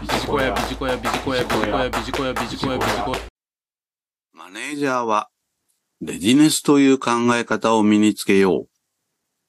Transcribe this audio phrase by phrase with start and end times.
[0.00, 3.18] ビジコヤビジコヤビジコヤビジコヤビジコヤビジコヤビジコヤ
[4.32, 5.28] マネージャーは、
[6.00, 8.68] レジネスという考え方を身につけよう。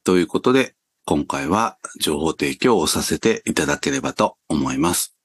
[0.03, 0.75] ということで、
[1.05, 5.15] 今回は情報提供をさせていただければと思います。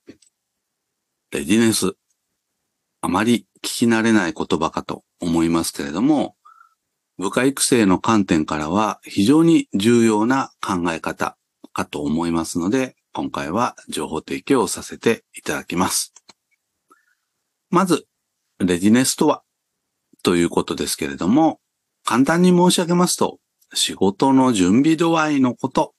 [1.32, 1.95] レジネス。
[3.00, 6.36] あまり聞き慣れない言葉かと思いますけれども、
[7.18, 11.36] 部下育成の観点からは非常に重要な考え方
[11.72, 16.12] かと思いますので、今回は情報提供をさせていただきます。
[17.71, 18.07] まず、
[18.59, 19.43] レジネスとは？
[20.23, 21.59] ということですけれども、
[22.04, 23.39] 簡単に申し上げますと、
[23.73, 25.95] 仕事の準備度合いのこと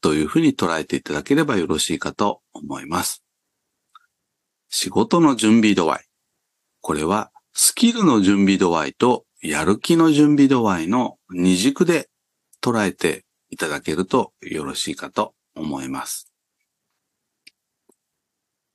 [0.00, 3.22] というふうに捉えていただければよろしいかと思います。
[4.70, 6.04] 仕事の準備度合い。
[6.80, 12.08] これはスキルの準備度合いとやる気の準備度合いの二軸で
[12.62, 16.32] 捉えていただけるとよろしいかと思います。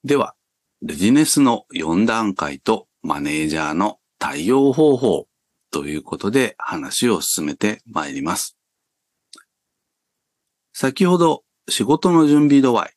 [0.04, 0.34] では、
[0.82, 5.27] レジネスの4段階とマネージャーの対応方法
[5.70, 8.57] ということで話を進めてまいります。
[10.74, 12.94] 先ほど仕事の準備度合い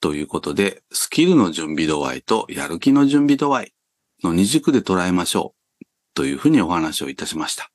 [0.00, 3.74] ということでスキルの準備度合いとやる気の準備度合い
[4.22, 7.70] の二軸で捉えましょうというふうにお話をいたしました。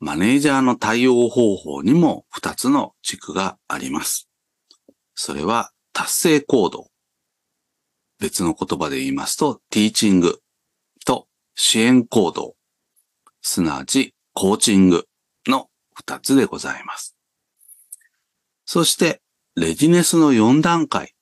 [0.00, 4.28] マネージャーの対応方法にも2つの軸があります。
[5.14, 6.88] それは達成行動。
[8.18, 10.40] 別の言葉で言いますと、ティーチング
[11.04, 12.56] と支援行動。
[13.42, 15.06] すなわち、コーチング
[15.46, 15.68] の
[16.02, 17.16] 2つでございます。
[18.64, 19.22] そして、
[19.54, 21.14] レジネスの4段階。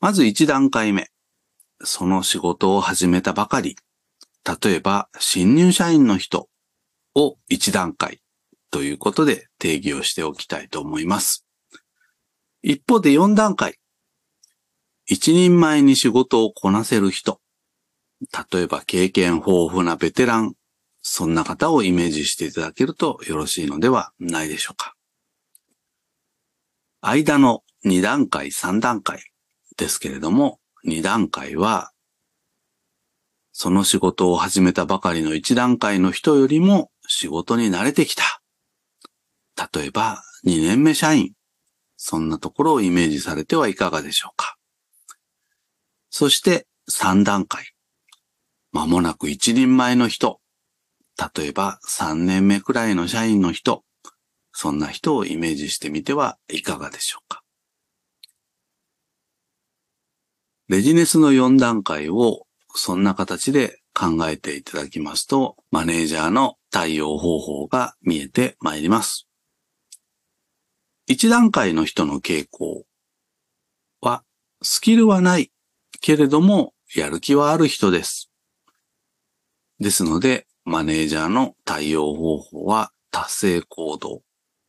[0.00, 1.10] まず1段階目。
[1.82, 3.76] その仕事を始めたばかり。
[4.62, 6.48] 例えば、新入社員の人
[7.14, 8.20] を1段階
[8.70, 11.46] ということで定義をしておきたいと思います。
[12.62, 13.78] 一方で4段階。
[15.06, 17.40] 一人前に仕事をこなせる人。
[18.52, 20.54] 例えば経験豊富なベテラン。
[21.02, 24.94] そんな方をイメージしていただけるとよろしいのではないでしょうか。
[27.02, 29.22] 間の2段階、3段階
[29.76, 31.92] ですけれども、2段階は、
[33.52, 38.40] その仕事を始めたばかりの1段階の人よりも仕事に慣れてきた。
[39.72, 41.34] 例えば、2年目社員。
[41.96, 44.53] そんなところをイメージされてはいかがでしょうか。
[46.16, 47.72] そして3段階。
[48.70, 50.38] まもなく一人前の人。
[51.36, 53.82] 例えば3年目くらいの社員の人。
[54.52, 57.42] そんな人をイメージしてみてはいかがでしょうか。
[60.68, 69.26] レジネスの4段階をそんな形で考えていただきますと、マネージャーの対応方法が見えてまいります。
[71.10, 72.84] 1段階の人の傾向
[74.00, 74.22] は、
[74.62, 75.50] スキルはない
[76.04, 78.30] けれども、やる気はある人です。
[79.80, 84.20] ですので、マネージャーの対応方法は達成行動、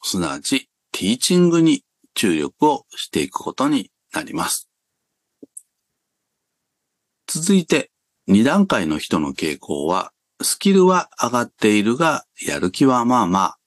[0.01, 4.69] すなわちティーチングに注力をしていくことになります。
[7.27, 7.91] 続いて、
[8.29, 13.57] 2段階の人の傾向は、スキルは上がっているが、やる気はまあまあ。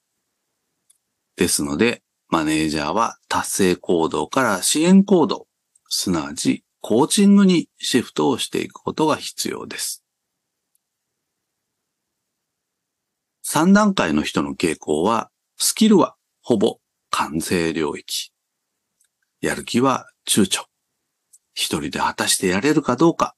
[1.37, 5.47] ですので、マネージャーは達成行動から支援行動、
[5.91, 10.05] すなわちコーチングにシフトをしていくことが必要です。
[13.47, 16.79] 3段階の人の傾向は、スキルはほぼ
[17.11, 18.33] 完成領域。
[19.41, 20.65] やる気は躊躇。
[21.55, 23.35] 一人で果たしてやれるかどうか、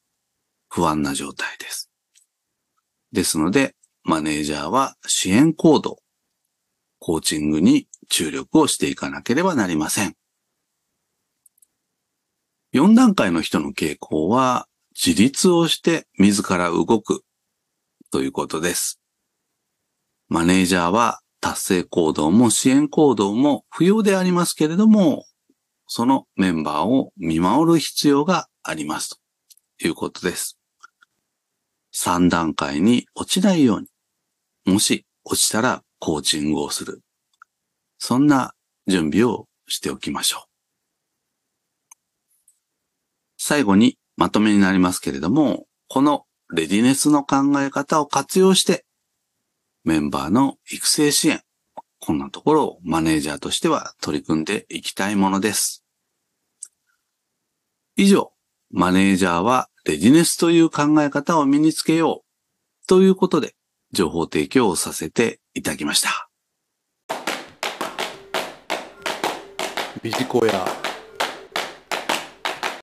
[0.68, 1.90] 不安な状態です。
[3.12, 5.98] ですので、マネージャーは支援行動、
[6.98, 10.16] コーチングに注力をしていかなければなりません。
[12.72, 17.24] 4段階の人の傾向は、自立をして自ら動く
[18.12, 19.00] ということです。
[20.28, 25.24] マネージャーは達成行動も支援行動も不要でありますけれども、
[25.86, 29.20] そのメンバーを見守る必要があります
[29.80, 30.56] ということです。
[31.94, 33.88] 3段階に落ちないように、
[34.72, 37.00] もし落ちたらコーチングをする。
[37.98, 38.54] そんな
[38.86, 40.49] 準備をしておきましょう。
[43.50, 46.24] 最後にまとめになりますけれども、この
[46.54, 48.86] レディネスの考え方を活用して、
[49.82, 51.42] メンバーの育成支援、
[51.98, 55.84] こんなところをマネージャーとしては取り組んでいきたいものです。
[57.96, 58.30] 以上、
[58.70, 63.56] マネージャーはレディネスという考え方を身につけようということで
[63.90, 66.30] 情報提供をさせていただきました。
[70.04, 70.79] ビジコヤ